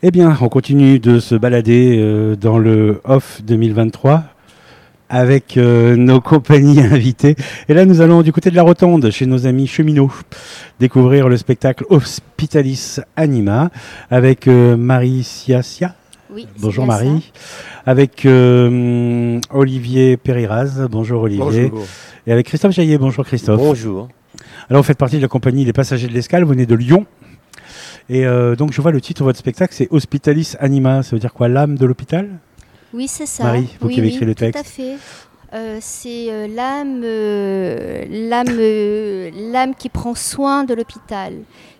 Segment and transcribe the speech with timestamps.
[0.00, 4.22] Eh bien, on continue de se balader euh, dans le off 2023
[5.08, 7.34] avec euh, nos compagnies invitées.
[7.68, 10.12] Et là, nous allons du côté de la Rotonde, chez nos amis cheminots,
[10.78, 13.70] découvrir le spectacle Hospitalis Anima
[14.08, 15.96] avec euh, Marie Siasia.
[16.30, 17.32] Oui, Bonjour Marie.
[17.84, 20.86] Avec euh, Olivier Périraz.
[20.88, 21.70] Bonjour Olivier.
[21.70, 21.86] Bonjour.
[22.24, 22.98] Et avec Christophe Jaillet.
[22.98, 23.58] Bonjour Christophe.
[23.58, 24.08] Bonjour.
[24.70, 27.06] Alors, vous faites partie de la compagnie Les Passagers de l'Escale, vous venez de Lyon.
[28.08, 31.02] Et euh, donc, je vois le titre de votre spectacle, c'est Hospitalis Anima.
[31.02, 32.28] Ça veut dire quoi L'âme de l'hôpital?
[32.94, 33.44] Oui, c'est ça.
[33.44, 34.66] Marie, vous oui, qui avez oui, écrit le Tout à texte.
[34.74, 34.96] fait.
[35.54, 41.32] Euh, c'est euh, l'âme, euh, l'âme, euh, l'âme qui prend soin de l'hôpital,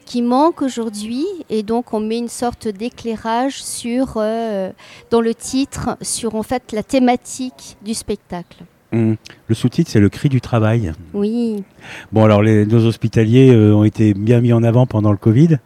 [0.07, 4.71] qui manque aujourd'hui, et donc on met une sorte d'éclairage sur, euh,
[5.11, 8.65] dans le titre, sur en fait la thématique du spectacle.
[8.91, 9.17] Hum.
[9.49, 10.93] Le sous-titre, c'est Le cri du travail.
[11.13, 11.63] Oui,
[12.11, 15.59] Bon, alors, les, nos hospitaliers euh, ont été bien mis en avant pendant le Covid.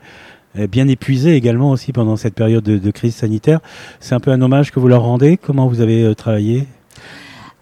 [0.59, 3.61] Euh, Bien épuisés également aussi pendant cette période de, crise sanitaire.
[4.01, 5.37] C'est un peu un hommage que vous leur rendez.
[5.37, 6.67] Comment vous avez euh, travaillé?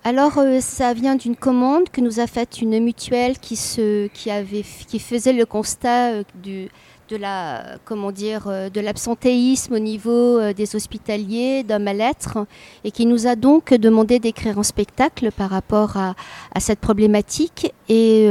[0.02, 4.30] Alors, euh, ça vient d'une commande que nous a faite une mutuelle qui, se, qui,
[4.30, 6.68] avait, qui faisait le constat du,
[7.11, 12.46] de la, comment dire, l'absentéisme au niveau des hospitaliers, d'un mal-être,
[12.83, 16.14] et qui nous a donc demandé d'écrire un spectacle par rapport à,
[16.55, 17.72] à cette problématique.
[17.91, 18.27] Et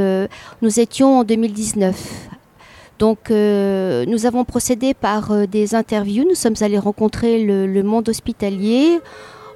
[0.64, 2.29] nous étions en 2019.
[3.00, 6.26] Donc, euh, nous avons procédé par euh, des interviews.
[6.28, 9.00] Nous sommes allés rencontrer le, monde hospitalier.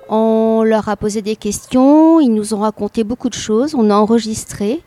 [0.08, 3.96] On leur a posé des questions, ils nous ont raconté beaucoup de choses, on a
[3.96, 4.82] enregistré.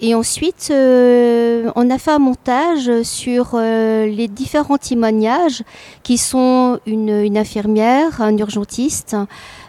[0.00, 5.64] Et ensuite, euh, on a fait un montage sur les différents témoignages
[6.04, 9.16] qui sont une, une infirmière, un urgentiste,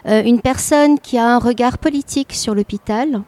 [0.04, 3.22] une personne qui a un regard politique sur l'hôpital,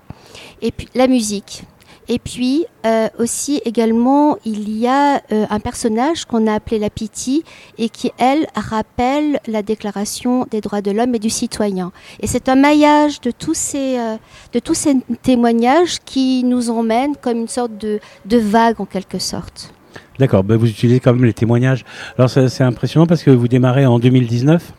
[0.60, 1.64] et puis la musique.
[2.08, 6.90] Et puis euh, aussi également, il y a euh, un personnage qu'on a appelé la
[6.90, 7.44] Piti
[7.78, 11.92] et qui, elle, rappelle la Déclaration des droits de l'homme et du citoyen.
[12.20, 14.16] Et c'est un maillage de tous ces, euh,
[14.52, 19.18] de tous ces témoignages qui nous emmène comme une sorte de, de vague en quelque
[19.18, 19.72] sorte.
[20.18, 21.84] D'accord, ben vous utilisez quand même les témoignages.
[22.18, 24.72] Alors c'est impressionnant parce que vous démarrez en 2019,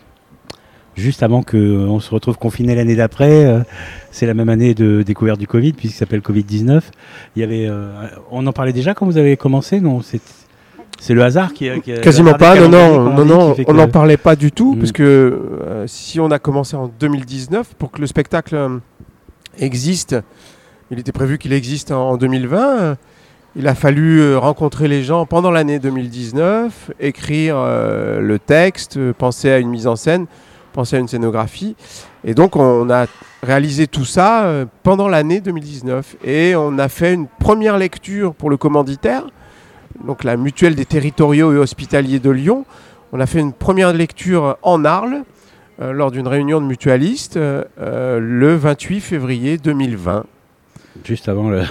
[0.95, 3.45] juste avant qu'on se retrouve confiné l'année d'après.
[3.45, 3.59] euh,
[4.11, 6.81] c'est la même année de découverte du Covid, puisqu'il s'appelle Covid-19.
[7.35, 7.89] Il y avait, euh,
[8.31, 11.91] on en parlait déjà quand vous avez commencé Non, c'est le hasard qui, a- qui
[11.91, 14.79] a- Quasiment pas, non, non, on que- n'en parlait pas du tout, Mm.
[14.79, 18.77] parce que euh, si on a commencé en 2019, pour que le spectacle euh,
[19.57, 20.15] existe,
[20.91, 22.95] il était prévu qu'il existe en, en 2020, euh,
[23.55, 29.11] il a fallu euh, rencontrer les gens pendant l'année 2019, écrire euh, le texte, euh,
[29.17, 30.25] penser à une mise en scène,
[30.73, 31.75] penser à une scénographie,
[32.25, 33.05] et donc on a
[33.41, 38.49] réalisé tout ça euh, pendant l'année 2019, et on a fait une première lecture pour
[38.49, 39.27] le commanditaire,
[40.05, 42.65] donc la mutuelle des territoriaux et hospitaliers de Lyon.
[43.11, 45.23] On a fait une première lecture en Arles
[45.81, 50.25] euh, lors d'une réunion de mutualistes euh, le 28 février 2020.
[51.03, 51.63] Juste avant le.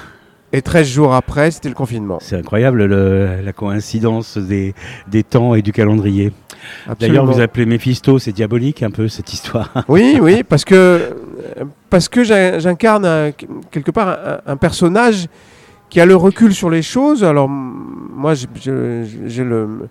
[0.53, 2.19] Et 13 jours après, c'était le confinement.
[2.21, 4.75] C'est incroyable le- la coïncidence des,
[5.09, 6.33] des temps et du calendrier.
[7.01, 9.71] D'ailleurs, vous appelez Méphisto, c'est diabolique un peu cette histoire.
[9.89, 11.17] Oui, oui, parce que,
[11.91, 13.33] parce que j'in- j'incarne
[13.71, 15.27] quelque part un, un personnage
[15.89, 17.25] qui a le recul sur les choses.
[17.25, 19.89] Alors, moi, j'ai le,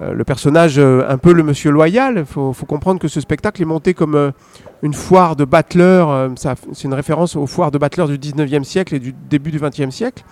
[0.00, 2.14] euh, le personnage euh, un peu le monsieur loyal.
[2.18, 4.30] Il faut, comprendre que ce spectacle est monté comme euh,
[4.82, 6.30] une foire de battleurs.
[6.36, 9.90] C'est une référence aux foires de battleurs du 19e siècle et du début du 20e
[9.90, 10.24] siècle,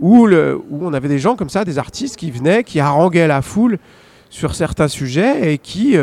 [0.00, 0.28] où,
[0.70, 3.78] on avait des gens comme ça, des artistes qui venaient, qui haranguaient la foule
[4.30, 5.96] sur certains sujets et qui...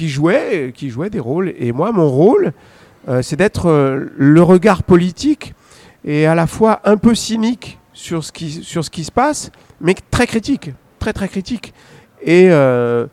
[0.00, 0.72] jouait
[1.10, 1.54] des rôles.
[1.58, 2.52] Et moi, mon rôle,
[3.22, 3.70] c'est d'être
[4.16, 5.54] le regard politique
[6.04, 10.70] et à la fois un peu cynique sur ce qui se passe, mais très critique,
[11.04, 11.74] très très critique.
[12.22, 13.06] Et, euh,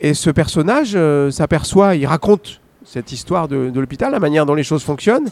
[0.00, 4.54] et ce personnage euh, s'aperçoit, il raconte cette histoire de, de l'hôpital, la manière dont
[4.54, 5.28] les choses fonctionnent,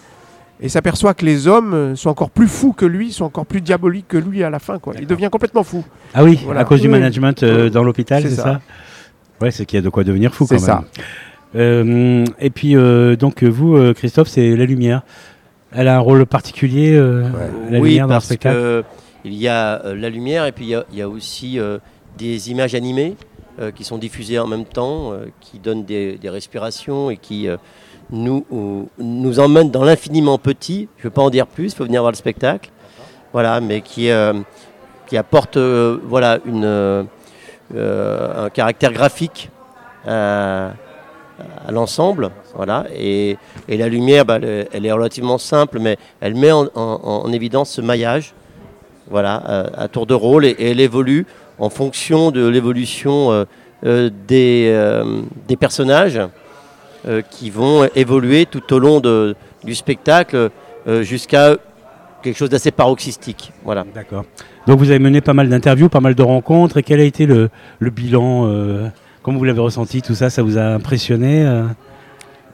[0.63, 4.09] et s'aperçoit que les hommes sont encore plus fous que lui, sont encore plus diaboliques
[4.09, 4.79] que lui à la fin.
[4.79, 4.95] Quoi.
[4.99, 5.85] Il devient complètement fou.
[6.15, 6.61] Ah oui, Voilà.
[6.61, 8.43] à cause du management euh, dans l'hôpital, C'est ça.
[8.43, 8.61] ça,
[9.43, 10.77] Ouais, c'est qu'il y a de quoi devenir fou quand ça.
[10.77, 10.85] même.
[11.57, 12.75] Euh, et puis,
[13.19, 15.03] donc, vous, Christophe, c'est la lumière.
[15.73, 18.57] Elle a un rôle particulier, la oui, lumière dans le parce spectacle?
[18.57, 18.85] que
[19.25, 21.59] il y a euh, la lumière et puis il y a, il y a aussi
[21.59, 21.79] euh,
[22.21, 23.17] des images animées
[23.59, 27.57] euh, qui sont diffusées en même temps, euh, qui donnent des, respirations et qui euh,
[28.11, 30.89] nous, ou- nous emmènent dans l'infiniment petit.
[30.99, 32.71] Je ne veux pas en dire plus, il faut venir voir le spectacle.
[33.33, 34.09] Voilà, mais qui,
[35.07, 37.07] qui apporte voilà, une,
[37.77, 39.51] un caractère graphique
[40.05, 40.73] à,
[41.71, 42.31] l'ensemble.
[42.57, 43.37] Voilà, et,
[43.69, 47.71] et la lumière, bah, elle, est relativement simple, mais elle met en, en- en évidence
[47.71, 48.35] ce maillage,
[49.09, 51.27] voilà, à, à tour de rôle, et, et elle évolue
[51.61, 53.47] en fonction de l'évolution
[53.85, 55.03] euh, des,
[55.47, 56.21] des, personnages
[57.31, 59.35] qui vont évoluer tout au long de,
[59.65, 60.51] du spectacle
[61.01, 61.57] jusqu'à
[62.23, 63.53] quelque chose d'assez paroxystique.
[63.95, 64.25] D'accord.
[64.67, 66.79] Donc vous avez mené pas mal d'interviews, pas mal de rencontres.
[66.79, 68.89] Et quel a été le, bilan euh,
[69.23, 71.65] Comment vous l'avez ressenti Tout ça, ça vous a impressionné euh,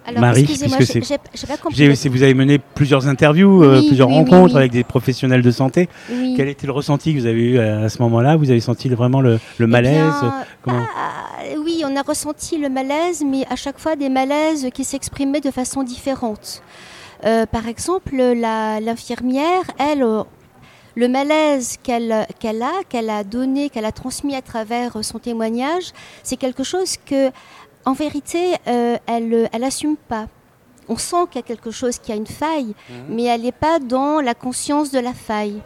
[0.07, 1.77] Alors, Marie, excusez-moi, puisque j'ai pas compris.
[1.77, 4.59] J'ai- Vous avez mené plusieurs interviews, euh, plusieurs oui, rencontres oui.
[4.61, 5.89] avec des professionnels de santé.
[6.37, 8.37] Quel était le ressenti que vous avez eu à, à ce moment-là?
[8.37, 9.93] Vous avez senti vraiment le, le Eh malaise?
[10.21, 14.69] bien, Comment ah, oui, on a ressenti le malaise, mais à chaque fois des malaises
[14.73, 16.63] qui s'exprimaient de façon différente.
[17.25, 20.23] Euh, par exemple, la- l'infirmière, elle, euh,
[20.95, 25.19] le malaise qu'elle qu'elle a, qu'elle a donné, qu'elle a transmis à travers euh, son
[25.19, 25.93] témoignage,
[26.23, 27.31] c'est quelque chose que,
[27.87, 30.27] en vérité, euh, elle elle assume pas.
[30.89, 32.75] On sent qu'il y a quelque chose qui a une faille,
[33.09, 35.61] mais elle n'est pas dans la conscience de la faille.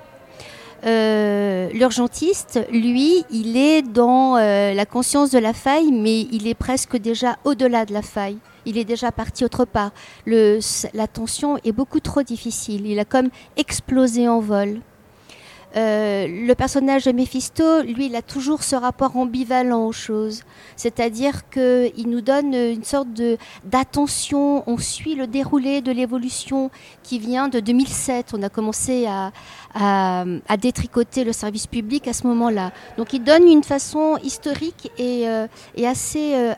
[0.87, 6.55] Euh, L'urgentiste, lui, il est dans euh, la conscience de la faille, mais il est
[6.55, 8.39] presque déjà au-delà de la faille.
[8.65, 9.91] Il est déjà parti autre part.
[10.25, 10.59] Le,
[10.95, 12.87] la tension est beaucoup trop difficile.
[12.87, 14.81] Il a comme explosé en vol.
[15.77, 20.43] Euh, le personnage de Méphisto, lui, il a toujours ce rapport ambivalent aux choses.
[20.77, 23.09] C'est-à-dire qu'il nous donne une sorte
[23.65, 26.71] d'attention, on suit le déroulé de l'évolution
[27.03, 28.33] qui vient de 2007.
[28.35, 29.33] On a commencé à,
[29.75, 32.73] à, à détricoter le service public à ce moment-là.
[32.97, 35.47] Donc il donne une façon historique et, euh,
[35.77, 36.55] et assez euh,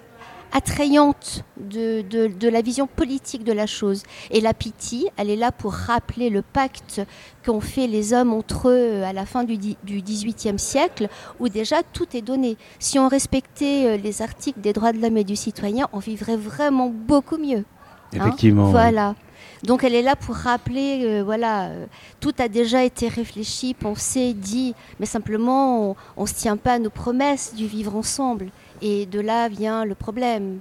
[0.52, 4.02] attrayante de, de- de la vision politique de la chose.
[4.31, 7.00] Et la pitié, elle est là pour rappeler le pacte
[7.44, 11.08] qu'ont fait les hommes entre eux à la fin du, du XVIIIe siècle,
[11.40, 12.56] où déjà tout est donné.
[12.78, 16.37] Si on respectait euh, les articles des droits de l'homme et du citoyen, on vivrait
[16.37, 17.64] vraiment beaucoup mieux.
[18.14, 18.66] Hein Effectivement.
[18.66, 18.70] oui.
[18.72, 19.14] Voilà.
[19.64, 21.87] Donc elle est là pour rappeler, euh, voilà, euh,
[22.20, 26.78] tout a déjà été réfléchi, pensé, dit, mais simplement on ne se tient pas à
[26.78, 28.48] nos promesses du vivre ensemble.
[28.82, 30.58] Et de là vient le problème.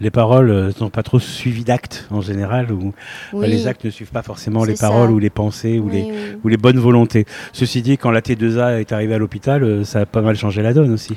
[0.00, 2.92] Les paroles euh, sont pas trop suivies d'actes en général, ou
[3.32, 4.88] Oui, les actes ne suivent pas forcément les ça.
[4.88, 6.12] paroles ou les pensées ou, oui, les, oui.
[6.44, 7.24] ou les bonnes volontés.
[7.52, 10.60] Ceci dit, quand la T2A est arrivée à l'hôpital, euh, ça a pas mal changé
[10.62, 11.16] la donne aussi.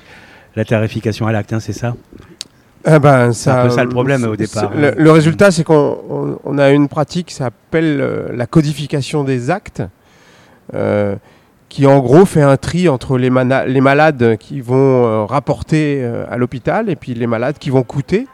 [0.55, 1.95] La tarification à l'acte, hein, c'est ça?
[2.85, 4.93] Ah ben, C'est un peu ça le problème, au départ, Le, hein.
[4.95, 9.49] le résultat, c'est qu'on on- on a une pratique qui s'appelle euh, la codification des
[9.49, 9.81] actes,
[10.75, 11.15] euh,
[11.69, 16.37] qui en gros fait un tri entre les, malades qui vont euh, rapporter euh, à
[16.37, 18.27] l'hôpital et puis les malades qui vont coûter.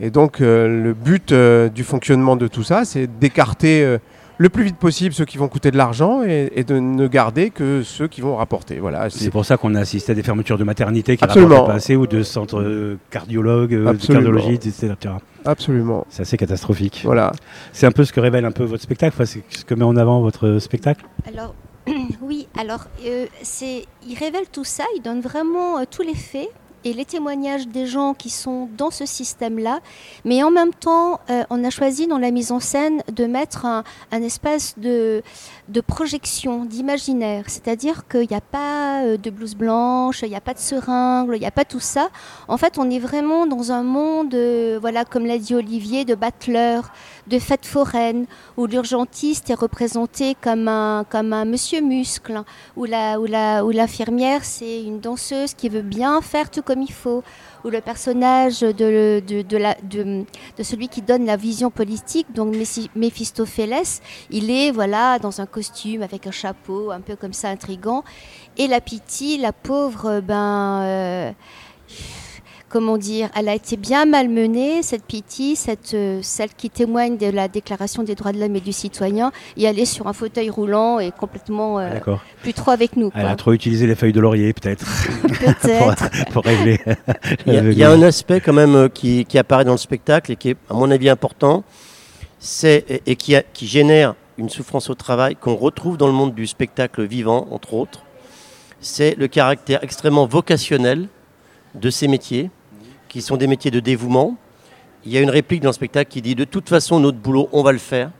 [0.00, 3.98] Et donc, euh, le but euh, du fonctionnement de tout ça, c'est d'écarter euh,
[4.38, 7.50] le plus vite possible ceux qui vont coûter de l'argent et, et de ne garder
[7.50, 8.80] que ceux qui vont rapporter.
[8.80, 11.66] Voilà, C'est pour ça qu'on a assisté à des fermetures de maternité qui Absolument.
[11.66, 15.14] pas assez ou de centres cardiologues, de cardiologistes, etc.
[15.44, 16.04] absolument.
[16.08, 17.02] C'est assez catastrophique.
[17.04, 17.30] Voilà.
[17.72, 19.84] C'est un peu ce que révèle un peu votre spectacle, enfin, c'est ce que met
[19.84, 21.04] en avant votre spectacle?
[21.32, 21.54] Alors,
[22.22, 23.26] oui, alors, euh,
[24.06, 26.50] il révèle tout ça, il donne vraiment euh, tous les faits
[26.84, 29.80] et les témoignages des gens qui sont dans ce système-là.
[30.24, 33.64] Mais en même temps, euh, on a choisi dans la mise en scène de mettre
[33.64, 35.22] un, un espace de,
[35.86, 37.44] projection, d'imaginaire.
[37.48, 41.30] C'est-à-dire qu'il n'y a pas euh, de blouse blanche, il n'y a pas de seringue,
[41.34, 42.08] il n'y a pas tout ça.
[42.48, 46.14] En fait, on est vraiment dans un monde, euh, voilà, comme l'a dit Olivier, de
[46.14, 46.92] battleurs,
[47.26, 48.26] de fêtes foraines,
[48.56, 52.44] où l'urgentiste est représenté comme un, comme un monsieur muscle, hein,
[52.76, 56.73] où la, où la, où l'infirmière c'est une danseuse qui veut bien faire tout comme
[56.82, 57.22] il faut,
[57.64, 62.54] où le personnage de, de, celui qui donne la vision politique, donc
[62.94, 64.00] Méphistophélès,
[64.30, 68.04] il est voilà dans un costume avec un chapeau, un peu comme ça intrigant,
[68.56, 71.32] et la Piti, la pauvre, ben euh,
[72.74, 77.26] comment dire, elle a été bien malmenée, cette Piti, cette, euh, celle qui témoigne de
[77.28, 80.50] la Déclaration des droits de l'homme et du citoyen, et elle est sur un fauteuil
[80.50, 83.12] roulant et complètement euh, Ah, plus trop avec nous.
[83.14, 83.30] Elle quoi.
[83.30, 84.84] a trop utilisé les feuilles de laurier, peut-être,
[85.22, 86.10] Peut-être.
[86.32, 86.80] pour régler.
[87.46, 89.70] Il y, a, il y a un aspect quand même euh, qui, qui apparaît dans
[89.70, 91.62] le spectacle et qui est, à mon avis, important,
[92.40, 96.12] c'est et, et qui, a- qui génère une souffrance au travail qu'on retrouve dans le
[96.12, 98.02] monde du spectacle vivant, entre autres.
[98.80, 101.06] C'est le caractère extrêmement vocationnel
[101.76, 102.50] de ces métiers,
[103.14, 104.36] qui sont des métiers de dévouement.
[105.06, 107.48] Il y a une réplique dans le spectacle qui dit de toute façon notre boulot,
[107.52, 108.10] on va le faire.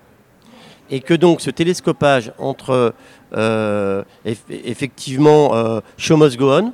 [0.89, 2.95] Et que donc ce télescopage entre
[3.37, 6.73] euh, eff- effectivement euh, show must go on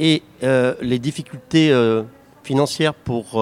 [0.00, 1.72] et euh, les difficultés
[2.42, 3.40] financières pour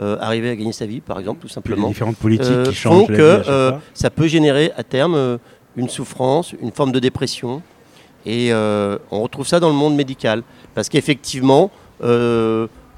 [0.00, 3.10] arriver à gagner sa vie, par exemple, tout les simplement, différentes politiques qui font changent
[3.10, 5.38] la que ça peut générer à terme
[5.76, 7.62] une souffrance, une forme de dépression.
[8.26, 10.42] Et on retrouve ça dans le monde médical.
[10.74, 11.70] Parce qu'effectivement,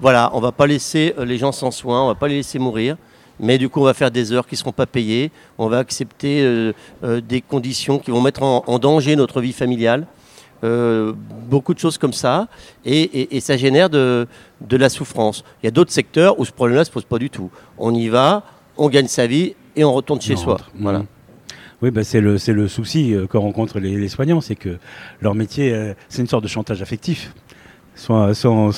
[0.00, 2.58] voilà, on va pas laisser euh, les gens sans soins, on va pas les laisser
[2.58, 2.96] mourir.
[3.38, 5.30] Mais du coup, on va faire des heures qui ne seront pas payées.
[5.58, 6.72] On va accepter euh,
[7.04, 10.06] euh, des conditions qui vont mettre en, en danger notre vie familiale.
[10.64, 11.12] euh,
[11.50, 12.48] beaucoup de choses comme ça,
[12.86, 14.26] et, et- et ça génère de,
[14.62, 15.44] de la souffrance.
[15.62, 17.50] Il y a d'autres secteurs où ce problème-là ne se pose pas du tout.
[17.76, 18.42] On y va,
[18.78, 20.52] on gagne sa vie et on retourne chez On soi.
[20.54, 20.70] rentre.
[20.80, 21.00] Voilà.
[21.00, 21.06] Mhm.
[21.82, 22.38] Oui, bah, c'est le,
[22.68, 24.78] souci que rencontrent les, les soignants, c'est que
[25.20, 27.34] leur métier, c'est une sorte de chantage affectif.
[27.96, 28.70] Soit, soit on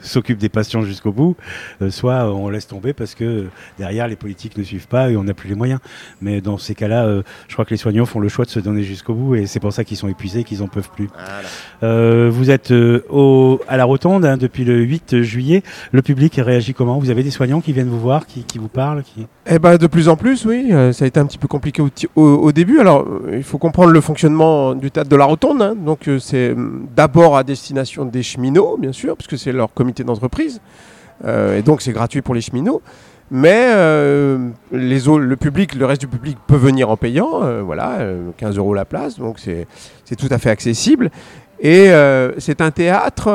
[0.00, 1.36] s'occupe des patients jusqu'au bout,
[1.82, 3.46] euh, soit on laisse tomber parce que
[3.78, 5.80] derrière les politiques ne suivent pas et on n'a plus les moyens.
[6.20, 8.58] Mais dans ces cas-là, euh, je crois que les soignants font le choix de se
[8.60, 11.08] donner jusqu'au bout et c'est pour ça qu'ils sont épuisés, qu'ils en peuvent plus.
[11.14, 11.48] Voilà.
[11.84, 15.62] Euh, vous êtes euh, au, à la Rotonde hein, depuis le 8 juillet.
[15.92, 16.98] Le public réagit comment?
[16.98, 19.26] Vous avez des soignants qui viennent vous voir, qui, qui vous parlent qui...
[19.46, 20.68] Eh ben, de plus en plus, oui.
[20.72, 22.78] euh, ça a été un petit peu compliqué au, ti- au- au début.
[22.80, 25.62] Alors, il faut comprendre le fonctionnement du théâtre de la Rotonde.
[25.62, 25.74] hein.
[25.76, 30.02] Donc, euh, c'est hum, d'abord à destination des cheminots, bien sûr, puisque c'est leur comité
[30.04, 30.60] d'entreprise.
[31.24, 32.80] Euh, et donc, c'est gratuit pour les cheminots.
[33.30, 37.42] Mais euh, les au- le public, le reste du public peut venir en payant.
[37.44, 39.18] euh, voilà, euh, 15 euros la place.
[39.18, 39.66] Donc, c'est
[40.16, 41.10] tout à fait accessible.
[41.60, 41.90] Et
[42.38, 43.28] c'est un théâtre.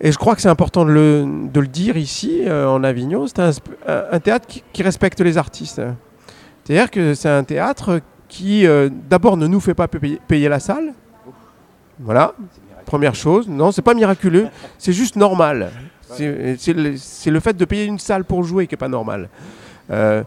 [0.00, 3.40] et je crois que c'est important de le, de le dire ici, en Avignon, c'est
[3.40, 5.82] un, théâtre qui, respecte les artistes.
[6.62, 8.64] C'est-à-dire que c'est un théâtre qui,
[9.10, 10.94] d'abord, ne nous fait pas payer, payer la salle.
[11.98, 12.34] Voilà,
[12.94, 13.48] première chose.
[13.48, 14.46] Non, c'est pas miraculeux,
[14.78, 15.70] c'est juste normal.
[16.02, 16.94] C'est le,
[17.26, 19.28] le fait de payer une salle pour jouer qui est pas normal.
[19.90, 20.22] Euh,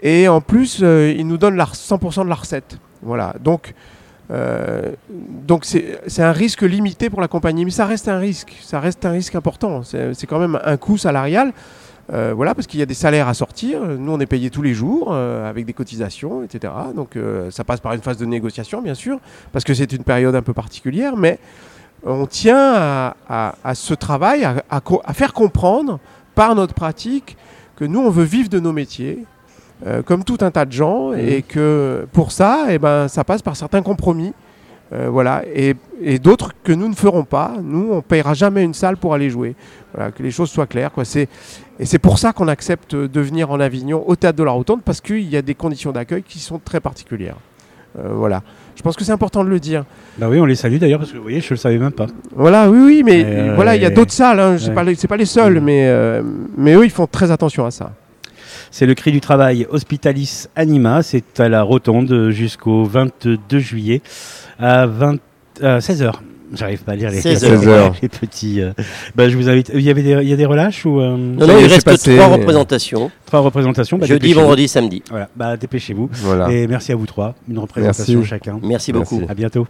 [0.00, 2.78] et en plus, euh, il nous donne la, 100% de la recette.
[3.02, 3.74] Voilà, donc...
[4.30, 4.92] euh,
[5.50, 9.04] donc c'est un risque limité pour la compagnie, mais ça reste un risque, ça reste
[9.04, 9.82] un risque important.
[9.82, 11.52] C'est quand même un coût salarial,
[12.12, 13.80] euh, voilà, parce qu'il y a des salaires à sortir.
[13.84, 16.72] Nous, on est payé tous les jours avec des cotisations, etc.
[16.94, 17.18] Donc
[17.50, 19.18] ça passe par une phase de négociation, bien sûr,
[19.52, 21.38] parce que c'est une période un peu particulière, mais
[22.04, 25.98] on tient à, à- à ce travail, à, faire comprendre
[26.34, 27.36] par notre pratique
[27.76, 29.24] que nous, on veut vivre de nos métiers,
[29.86, 33.42] euh, comme tout un tas de gens, et que pour ça, eh ben, ça passe
[33.42, 34.32] par certains compromis.
[34.92, 37.54] Euh, voilà, et, et d'autres que nous ne ferons pas.
[37.60, 39.56] Nous, on ne payera jamais une salle pour aller jouer.
[39.94, 40.92] Voilà, que les choses soient claires.
[40.92, 41.04] Quoi.
[41.06, 41.28] C'est,
[41.80, 44.82] et c'est pour ça qu'on accepte de venir en Avignon au Théâtre de la Rotonde,
[44.82, 47.36] parce qu'il y a des conditions d'accueil qui sont très particulières.
[47.98, 48.42] Euh, voilà.
[48.76, 49.84] Je pense que c'est important de le dire.
[50.18, 52.06] Bah oui, on les salue d'ailleurs parce que vous voyez, je le savais même pas.
[52.34, 54.40] Voilà, oui, oui, mais euh, voilà, il y a d'autres salles.
[54.40, 54.74] Hein, c'est ouais.
[54.74, 55.64] pas les- c'est pas les seuls, Mhm.
[55.64, 56.22] mais, euh,
[56.56, 57.92] mais eux, ils font très attention à ça.
[58.70, 61.02] C'est le cri du travail Hospitalis Anima.
[61.04, 64.02] C'est à la Rotonde jusqu'au 22 juillet
[64.58, 65.18] à, 20,
[65.62, 66.20] à 16h.
[66.54, 67.58] J'arrive pas à lire les, 16 heures.
[67.60, 67.94] 16 heures.
[68.02, 68.60] les petits.
[68.60, 68.72] euh,
[69.14, 69.70] bah, je vous invite.
[69.74, 71.84] Il y avait des, il y a des relâches ou euh, Non, non, il reste
[71.84, 73.10] passé, trois mais- représentations.
[73.26, 75.02] trois représentations bah, Jeudi, vendredi, samedi.
[75.10, 76.08] Voilà, bah, dépêchez-vous.
[76.12, 76.50] Voilà.
[76.50, 77.34] Et merci à vous trois.
[77.48, 78.28] Une représentation Merci.
[78.28, 78.58] chacun.
[78.62, 79.16] Merci beaucoup.
[79.18, 79.30] Merci.
[79.30, 79.66] À bientôt.